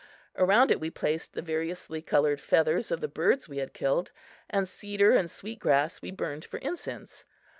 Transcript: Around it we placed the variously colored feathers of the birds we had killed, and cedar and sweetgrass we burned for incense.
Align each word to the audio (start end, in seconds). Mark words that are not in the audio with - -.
Around 0.35 0.71
it 0.71 0.79
we 0.79 0.89
placed 0.89 1.33
the 1.33 1.43
variously 1.43 2.01
colored 2.01 2.41
feathers 2.41 2.89
of 2.89 3.01
the 3.01 3.07
birds 3.07 3.47
we 3.47 3.59
had 3.59 3.71
killed, 3.71 4.11
and 4.49 4.67
cedar 4.67 5.11
and 5.11 5.29
sweetgrass 5.29 6.01
we 6.01 6.09
burned 6.09 6.43
for 6.43 6.57
incense. 6.57 7.23